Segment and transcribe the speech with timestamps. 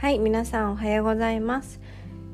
[0.00, 1.80] はい皆さんおはようございます。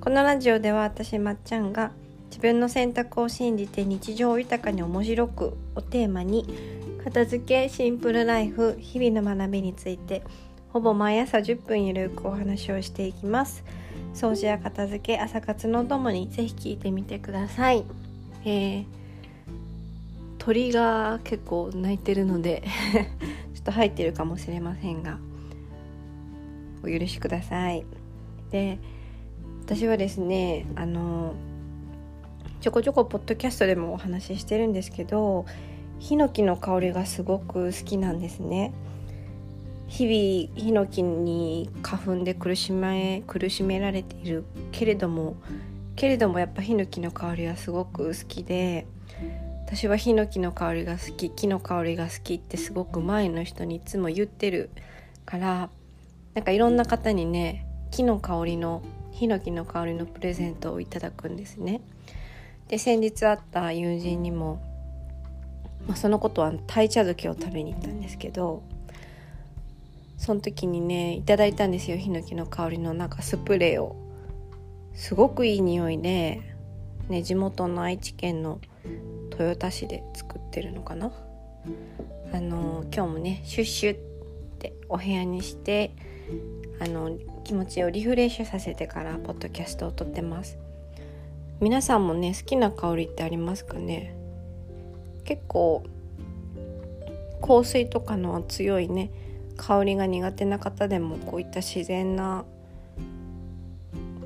[0.02, 1.92] このラジオでは私まっちゃんが
[2.26, 6.46] 自分の選択を信じて日常を豊かに面白くをテーマに
[7.02, 10.22] 片付けシンプルライフ日々の学びについて
[10.74, 13.64] ほぼ毎朝10分ゆるくお話をしていきます。
[14.12, 17.84] 掃除や片付け朝活のともにぜひ聞いてみてください、
[18.44, 18.84] えー、
[20.36, 22.62] 鳥が結構鳴いてるので
[23.56, 25.18] ちょっと入ってるかもしれませんが。
[26.84, 27.84] お許しください。
[28.50, 28.78] で
[29.64, 31.34] 私はですねあの
[32.60, 35.46] ちょこちょこポッドキャストでもお話ししてるんですけど
[35.98, 38.72] ヒノキの香りがすごく好きなんですね。
[39.86, 45.36] 日々ヒノキに花粉で苦しめ苦しめられているけれども
[45.94, 48.86] けれどもやっぱヒノキの香りはすごく好きで
[49.66, 54.70] 私はヒノキの香りが好き木の香りが好きってすごく前の人にいつも言ってる
[55.24, 55.70] から
[56.34, 58.82] なんかいろんな方にね木の香りの
[59.12, 61.80] ヒノキの香りのプレゼントをいただくんですね。
[62.68, 64.60] で先日会った友人にも、
[65.86, 68.62] まあ、そのことは鯛茶漬けを食べに行ったんですけど
[70.16, 73.96] その時にねいただいたんですよヒノキの香りのなんかスプレーを
[74.94, 76.40] すごくいい匂いで、
[77.08, 78.60] ね、地元の愛知県の
[79.32, 81.12] 豊田市で作ってるのかな
[82.32, 84.13] あの今日もねシュッシュって
[84.88, 85.94] お部屋にして
[86.80, 90.58] あの気持ちをリフレッシュさせてからポッドキャストを撮ってます。
[91.60, 94.16] 皆さんもね好きな香りってありますかね？
[95.24, 95.84] 結構
[97.40, 99.10] 香水とかの強いね
[99.56, 102.44] 香りが苦手な方でもこういった自然な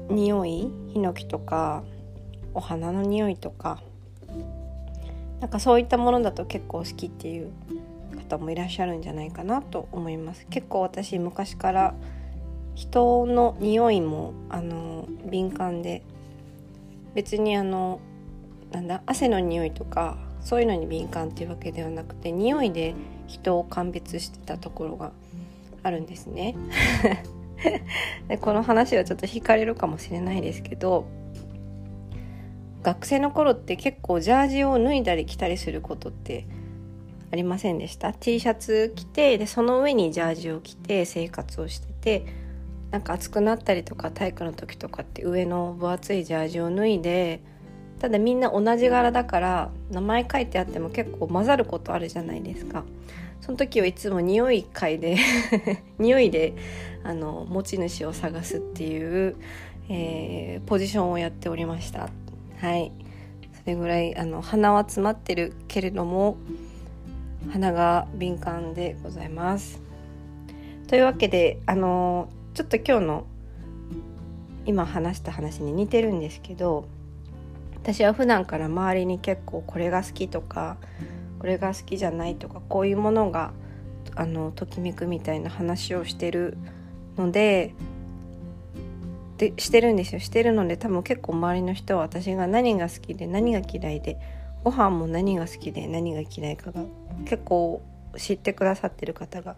[0.08, 1.84] 匂いヒノキとか
[2.54, 3.82] お花の匂いとか
[5.40, 7.52] なんかそういったものだと結構好きっていう
[8.28, 10.46] 方もいらっしゃるんじゃないかなと思います。
[10.50, 11.94] 結構私昔から
[12.74, 16.02] 人の匂いもあの敏感で
[17.14, 18.00] 別にあの
[18.70, 22.94] なんだ汗の匂いとかそういうのに敏感っていうわけではなくて匂いで
[23.26, 25.12] 人を鑑別してたところが
[25.82, 26.54] あるんですね。
[28.28, 31.06] でこの話はちょっと惹かれるかもしれないですけど
[32.84, 36.46] 学生の頃って結構ジャージを脱いだり着たりすることって
[37.30, 38.12] ありませんでした。
[38.12, 42.26] T シャツ着てでその上にジャージを着て生活をしてて
[42.90, 47.42] なんか暑くなったりとか体育の時とかって上の分厚いジャージを脱いで
[48.00, 52.84] ただみんな同じ柄だから名前書いてあっても結構混ざることあるじゃないですか。
[53.40, 55.16] その時はいつも匂い嗅いで
[55.98, 56.54] 匂いで
[57.02, 59.36] あの持ち主を探すっていう、
[59.88, 62.10] えー、ポジションをやっておりました。
[62.58, 62.92] はい。
[63.52, 66.36] それぐらいあの鼻は詰まってるけれども
[67.52, 69.80] 鼻が敏感でございます。
[70.86, 73.26] というわけであのちょっと今日の
[74.66, 76.86] 今話した話に似てるんですけど
[77.74, 80.76] 私は普段から周りに結構これが好きとか
[81.38, 83.52] これが好きじゃないとかこういうものが
[84.14, 86.58] あのときめくみたいな話をしてる
[87.16, 87.74] ので
[89.38, 90.20] でしてるんですよ。
[90.20, 94.18] してるので多分結構周りの人は私が何が好きで何が嫌いで
[94.68, 96.82] ご飯も何が好きで何が嫌いかが
[97.24, 97.80] 結構
[98.18, 99.56] 知ってくださってる方が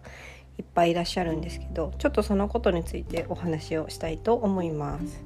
[0.57, 5.25] いっぱいいらっしゃるんですけどちょっとそのことについてお話をしたいと思います。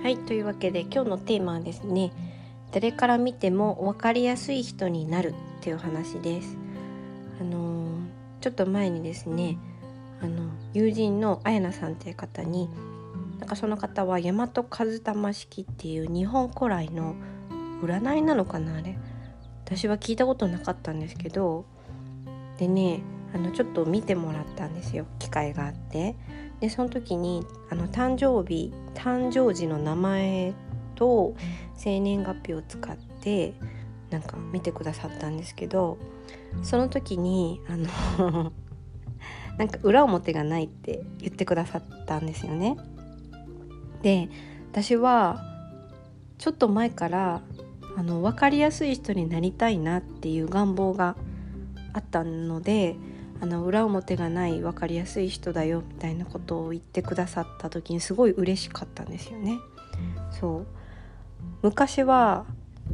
[0.00, 2.12] はいというわけで今日のテーマはですね
[2.70, 6.63] 誰から見ても分かりやすい人になるっていう話です。
[7.40, 7.88] あの、
[8.44, 9.56] ちょっと前にですね
[10.20, 12.68] あの友人のあやなさんっていう方に
[13.38, 17.14] なんかその方は大和和玉式っていう日本古来の
[17.82, 18.98] 占いなのかなあれ。
[19.64, 21.64] 私は聞いたことなかったんですけど
[22.58, 23.00] でね
[23.34, 25.06] あのちょっと見てもらったんですよ。
[25.18, 26.14] 機会があって。
[26.60, 30.52] でその時にあの誕生日誕生時の名前
[30.96, 31.34] と
[31.76, 33.54] 生年月日を使って
[34.14, 35.98] なんか見てくださったんですけど
[36.62, 38.52] その時にあの
[39.58, 42.76] なんか裏表がないって言ってくださったんですよね。
[44.02, 44.28] で
[44.70, 45.42] 私は
[46.38, 47.42] ちょっと前から
[47.96, 51.16] あの分かりやすい人になりたいなっていう願望が
[51.92, 52.96] あったので
[53.40, 59.58] あの裏表がない分かりやすい人だよみたいなことを言ってくださった時にすごい嬉しかったんですよね。
[60.30, 60.66] そう
[61.62, 62.44] 昔は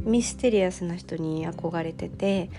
[0.03, 2.49] ミステリアスな人に憧れてて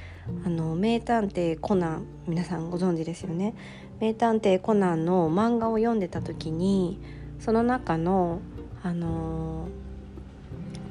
[0.45, 3.55] あの名探偵コナン皆さんご存知ですよね？
[4.01, 7.01] 名探偵コナンの漫画を読んでた時に
[7.41, 8.41] その中の、
[8.85, 9.69] あの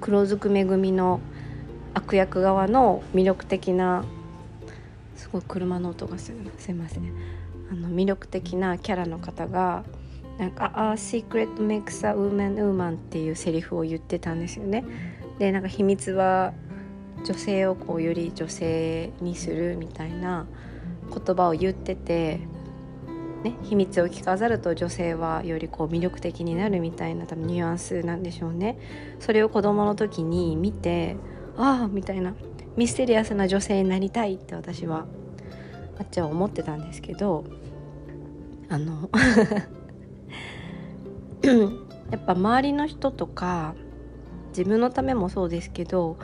[0.02, 1.22] 黒ずくめ組の
[1.94, 4.04] 悪役側の魅力的な
[5.16, 7.14] すごい車の音がするなすいません
[7.72, 9.84] あの魅力的なキャラの方が
[10.40, 14.84] なんか「A secret makes a woman woman」っていうセリフを言ってたんですよね。
[15.42, 16.54] でなんか秘密は
[17.26, 20.46] 女性をこうより女性にするみたいな
[21.10, 22.42] 言葉を言ってて、
[23.44, 28.78] ね、秘密を聞かざると女性はよりこう魅力的になるみたいな多分ニュアンスなんでしょうね。
[29.20, 31.18] それを子供の時に見て
[31.58, 32.36] ああみたいな
[32.78, 35.08] ミステリアスな女性になりたいって私は
[35.98, 37.46] あっちは思ってたんですけど
[38.70, 39.10] あの
[42.12, 43.74] やっぱ周りの人とか
[44.52, 46.18] 自分のためもそうですけど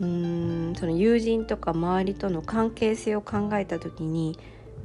[0.00, 4.38] うーんその友人とか周りとの関係性を考えた時に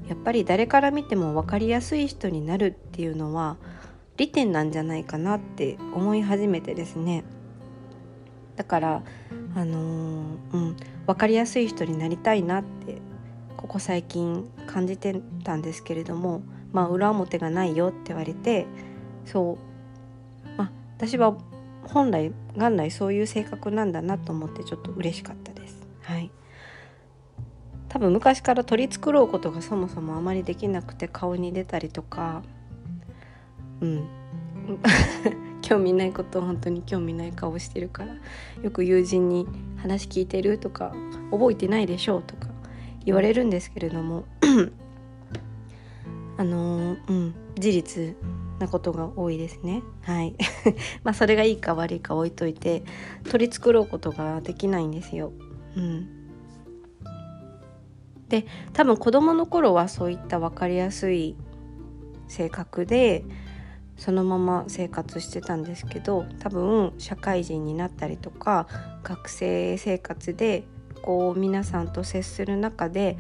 [0.08, 3.58] やっぱり誰から見ても分かりやすい人になるっていうのは
[4.18, 7.24] 利点なんじゃないかなって思い始めてですね。
[8.56, 9.04] だから
[9.56, 10.76] あのー、うん
[11.06, 13.02] 分かりやすい人になりたいなって
[13.58, 16.42] ここ最近感じてたんですけれども
[16.72, 18.66] まあ裏表がないよって言われて
[19.26, 19.58] そ
[20.46, 21.38] うまあ私は
[21.86, 25.88] 本来元来そういう性格なんだなと思ってちょっと嬉しかったです。
[26.02, 26.32] はい
[27.90, 32.44] 多分昔から取り繕うことがそもそもあまりできなくて顔に出たりとか
[33.80, 34.08] うん
[35.62, 38.16] 興味ないことを本当に興味ない顔してるから
[38.62, 39.48] よく友人に
[39.78, 40.94] 「話聞いてる?」とか
[41.32, 42.50] 「覚えてないでしょ?」とか
[43.06, 44.26] 言われるんですけれども
[46.38, 48.16] あのうん事実
[48.60, 49.84] なことが多いですね。
[50.02, 50.36] はい。
[51.04, 52.84] まあそれがいいか悪いか置いといて
[53.30, 55.32] 取り繕うことができないんですよ。
[55.76, 56.08] うん。
[58.30, 61.36] で多分子供の頃はそういった分かりやすい
[62.28, 63.24] 性格で
[63.98, 68.68] そのまま生活してたんですけど多分社会人になったりとか
[69.04, 70.66] 学生生活で
[71.02, 73.18] こう皆さんと接する中で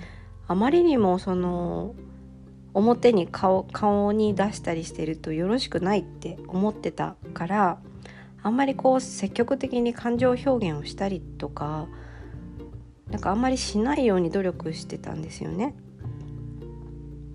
[0.48, 1.96] あまりにもその
[2.76, 7.80] 表に顔顔に出したりしてるとよろしくないって思ってたから
[8.44, 11.88] あんまりこう積極的に感情表現をしたりとか
[13.10, 15.74] なんかあんまりしないように努力してたんですよね。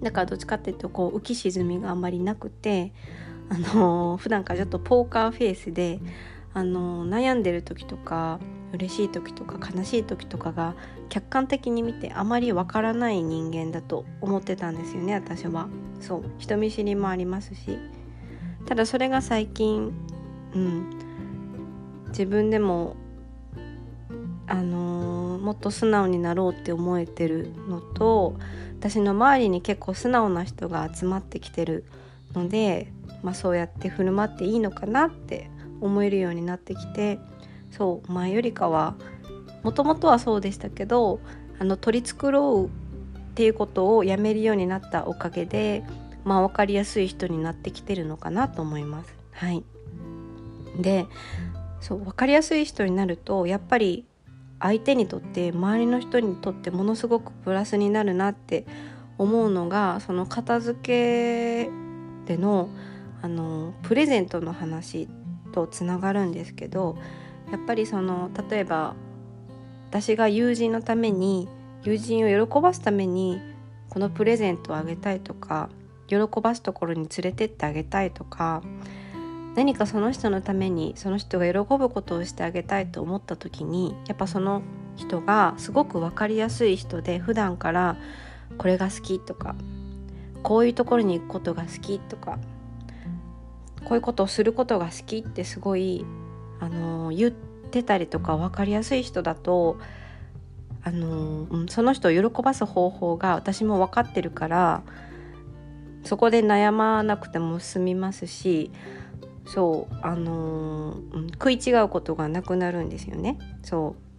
[0.03, 2.93] だからどっちかっていうとこう浮き沈みがあんまりなくて
[3.51, 6.01] あのー、普段からちょっとポーカーフェイスで、
[6.53, 8.41] あの、悩んでる時とか
[8.73, 10.75] 嬉しい時とか悲しい時とかが
[11.09, 15.69] 客観的に見てあまりわからない人間だと思ってたんですよね私は。
[16.01, 17.79] そう人見知りもありますし。
[18.67, 19.93] ただそれが最近
[20.55, 20.91] うん
[22.09, 22.95] 自分でも
[24.47, 28.37] あのー、もっと素直になろうって思えてるのと
[28.79, 31.85] 私の周りに結構素直な人が集まってきてる
[32.35, 32.93] ので
[33.23, 35.51] まあ、そうやって振る舞っていいのかなって
[35.81, 37.19] 思えるようになってきて
[37.71, 38.95] そう前よりかは
[39.63, 41.21] もともとはそうでしたけど
[41.59, 42.31] あの取り繕
[42.65, 42.71] うっ
[43.35, 45.85] ていうことをやめるようになったおかげで、
[46.25, 49.15] まあ、分かりやすい人になってきてるのかなと思います。
[49.33, 49.63] はい、
[50.79, 51.07] で
[51.81, 54.05] そう分かりやすい人になるとやっぱり
[54.59, 58.67] 相手にとって周りの人にとってものすごくプラスになるなって
[59.17, 61.71] 思うのがその片付け
[62.27, 62.69] での
[63.23, 65.09] あのプレゼントの話
[65.51, 66.97] とつながるんですけど
[67.51, 68.95] やっぱりその例えば
[69.89, 71.49] 私が友人のために
[71.83, 73.41] 友人を喜ばすために
[73.89, 75.69] このプレゼントをあげたいとか
[76.07, 78.63] 喜ばすところに連れてってあげたいとか
[79.57, 84.63] 何かその人のためにその人が喜ぶことをしてあげたいと思った時にやっぱその
[84.97, 87.97] 人がすごく分かりやすい人で普段から
[88.59, 89.57] これが好きとか
[90.43, 92.39] こういうところに行くことが好きとか
[93.85, 96.05] こういうことをすることが好きってすごい
[96.61, 99.79] あの言ってたりとか分かりやすい人だと
[100.83, 104.83] あの、うん、その人を喜ばす方法が私も分かってるから
[106.05, 108.71] そこで悩まなくても済みますし
[109.47, 113.39] そうあの、うん、食い違うことがなくなるんですよね。
[113.63, 114.11] そう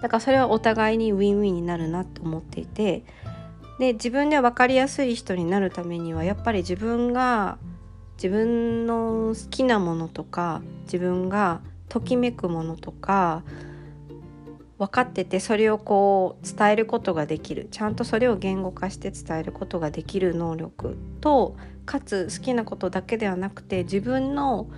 [0.00, 3.04] だからそれはお互いにウィンウィンになるなと思っていて
[3.80, 7.58] で自分で分かりやすい人になるためにはやっぱり自分が
[8.18, 13.44] 自分の好きなものとか自分がときめくものとか
[14.78, 17.68] 分かっててそれをこう伝えることができる。
[17.70, 21.56] ちゃんとそれを言語化して伝えることができる能力と
[21.86, 24.68] かつ好きなことだけではなくて自分の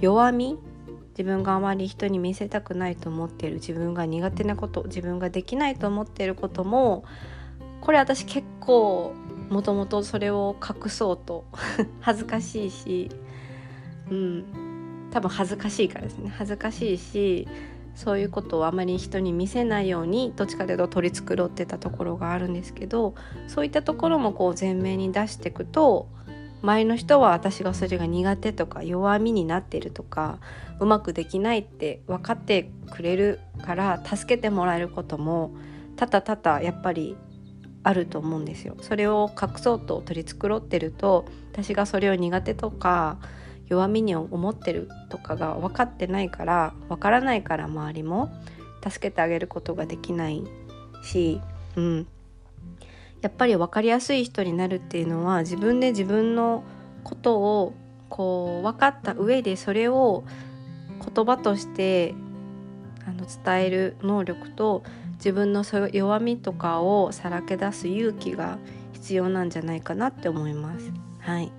[0.00, 0.58] 弱み
[1.10, 7.04] 自分があまり人に見せたくないと思っている自分が苦手なこと自分ができないと思っていることも
[7.80, 9.14] これ私結構
[9.50, 11.44] もともとそれを隠そうと
[12.00, 13.10] 恥ずかしいし、
[14.10, 16.32] うん、多分恥ずかしいからですね。
[16.34, 17.48] 恥ずかしいし
[17.96, 23.14] そういうことをあまり人に見せないようにどっちかというと取り繕ってたところがあるんですけど
[23.48, 26.08] そういったところもこう前面に出していくと
[26.62, 30.38] 前の人は私がそれが苦手とか弱みになってるとか
[30.78, 35.52] うまくできないって分かってくれるから助けてもらえることも
[35.96, 37.16] ただただやっぱり
[37.82, 38.76] あると思うんですよ。
[38.80, 43.18] それを隠そうと取り繕ってると私がそれを苦手とか
[43.68, 48.30] 弱みに思ってるとかが分かってないから分からないから周りも
[48.82, 50.42] 助けてあげることができない
[51.02, 51.40] し、
[51.76, 52.06] うん、
[53.20, 56.64] やっぱり分かりやすい人になるっていうのは自分で自分の
[57.04, 57.74] ことを
[58.08, 60.24] こう分かった上でそれを
[61.14, 62.14] 言葉として
[63.06, 64.82] あの伝える能力と
[65.20, 68.58] 自分の弱みとかをさらけ出す勇気が
[68.94, 70.90] 必要なんじゃないかなって思います。
[71.18, 71.52] はい、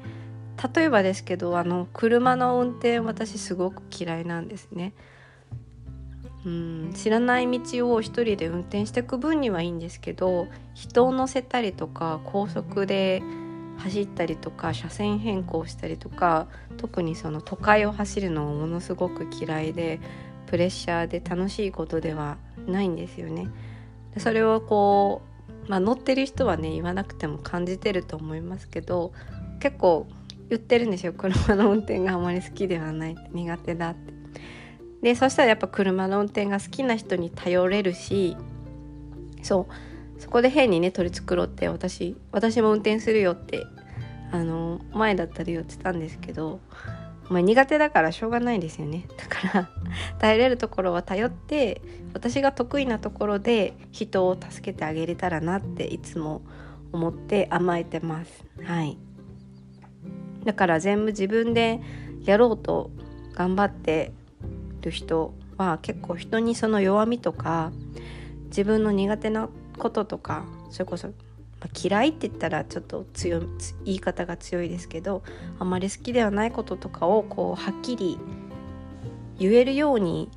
[0.75, 4.93] 例えばですけどあの車の運転私すごく嫌いなんですね。
[6.43, 13.21] うん知らない道を一人で運転してく分にはいいんですけど人を乗せたりとか高速で
[13.77, 19.99] 走ったりとか車線変更したりとか特にその都会を走るのがものすごく嫌いで
[20.51, 23.47] プレッシャーで楽しいことではないんですよね。
[24.17, 25.21] それをこ
[25.65, 29.13] う、まあ、乗ってる人はね言わなくても感じてると思いますけど
[29.61, 30.07] 結構
[30.49, 34.13] 言ってるんですよ車の運転があまり好きではない苦手だって。
[35.01, 38.35] でそしたらやっぱ車の運転が好きな人に頼れるし
[39.41, 39.67] そ
[40.17, 43.65] うそこで変にね取り繕って私私も運転するよって
[44.33, 46.59] あの前だったら言ってたんですけど
[47.31, 49.07] まあ、苦手だからしょうがないですよね。
[49.17, 49.69] だから
[50.19, 51.81] 頼れるところは頼って
[52.13, 56.41] 私が得意なところで人を助けてあげれたらなっていつも
[56.91, 58.43] 思って甘えてます。
[58.63, 58.97] はい。
[60.43, 61.79] だから全部自分で
[62.25, 62.91] やろうと
[63.33, 64.11] 頑張って
[64.81, 67.71] る人は結構人にその弱みとか
[68.47, 69.47] 自分の苦手な
[69.77, 71.11] こととかそれこそ
[71.61, 73.39] まあ、嫌いって言ったらちょっと強
[73.85, 75.23] 言い方が強いですけど
[75.59, 78.17] あまり好きではないこととかをこうはっきり
[79.37, 80.29] 言えるように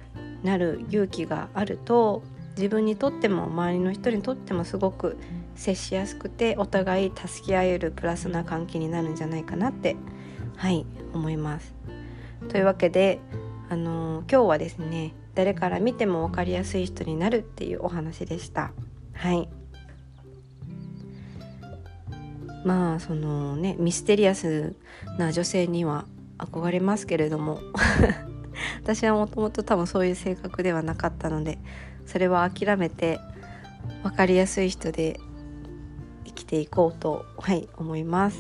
[0.43, 2.23] なる勇気があると
[2.57, 5.17] 自分にとっても周りの人にとってもすごく
[5.57, 9.97] 接しやすくてお互い助け合えるプラスな関係になるんじゃないかなって
[10.57, 11.75] はい思います。
[12.49, 13.21] というわけで、
[13.71, 18.73] あのー、今日はですね誰から見ても分かりやすい人になるっていうお話でした。
[19.15, 19.49] はい
[22.65, 24.75] まあそのねミステリアス
[25.19, 26.07] な女性には
[26.39, 27.61] 憧れますけれども
[28.83, 31.59] 私はもともと多分そういう性格ではなかったので
[32.07, 33.21] それは諦めて
[34.03, 35.21] 分かりやすい人で
[36.25, 38.39] 生きていこうとはい思います。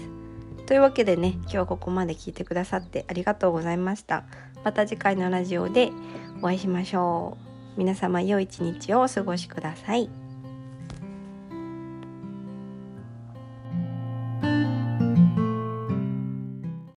[0.67, 4.25] というわけでね今日はここまで聞いてくださってありがとうございました。
[4.65, 5.93] また次回のラジオで
[6.41, 7.37] お会いしましょ
[7.77, 7.79] う。
[7.79, 10.24] 皆様良い一日をお過ごしください。